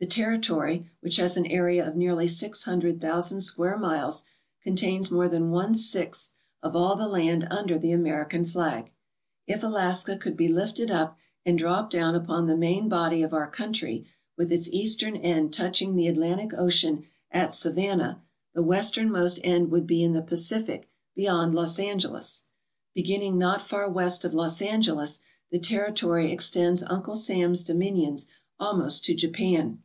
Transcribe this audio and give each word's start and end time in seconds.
The 0.00 0.06
territory, 0.06 0.88
which 1.00 1.16
has 1.16 1.36
an 1.36 1.44
area 1.44 1.86
of 1.86 1.94
nearly 1.94 2.26
six 2.26 2.62
hundred 2.64 3.02
thousand 3.02 3.42
square 3.42 3.76
miles, 3.76 4.24
contains 4.62 5.10
more 5.10 5.28
than 5.28 5.50
one 5.50 5.74
sixth 5.74 6.30
of 6.62 6.74
all 6.74 6.96
the 6.96 7.06
land 7.06 7.46
under 7.50 7.78
the 7.78 7.90
American 7.92 8.46
flag. 8.46 8.90
If 9.46 9.62
Alaska 9.62 10.16
could 10.16 10.38
be 10.38 10.48
lifted 10.48 10.90
up 10.90 11.18
and 11.44 11.58
dropped 11.58 11.92
down 11.92 12.14
upon 12.14 12.46
the 12.46 12.56
main 12.56 12.88
body 12.88 13.22
of 13.22 13.34
our 13.34 13.50
country, 13.50 14.06
with 14.38 14.50
its 14.50 14.70
eastern 14.70 15.16
end 15.16 15.52
touching 15.52 15.94
the 15.94 16.06
Atlantic 16.08 16.54
Ocean 16.56 17.04
at 17.30 17.52
Savannah, 17.52 18.22
the 18.54 18.62
westernmost 18.62 19.38
end 19.44 19.70
would 19.70 19.86
be 19.86 20.02
in 20.02 20.16
ALASKA 20.16 20.18
OUR 20.18 20.24
NORTHERN 20.24 20.50
WONDERLAND 20.50 20.72
the 20.72 20.76
Pacific 20.86 20.90
beyond 21.14 21.54
Los 21.54 21.78
Angeles. 21.78 22.42
Beginning 22.94 23.36
not 23.36 23.60
far 23.60 23.86
west 23.90 24.24
of 24.24 24.32
Los 24.32 24.62
Angeles, 24.62 25.20
the 25.50 25.58
territory 25.58 26.32
extends 26.32 26.82
Uncle 26.84 27.16
Sam's 27.16 27.62
domin 27.62 28.00
ions 28.06 28.28
almost 28.58 29.04
to 29.04 29.12
Japan. 29.14 29.82